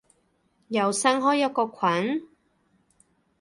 [0.69, 2.27] 又新開一個群？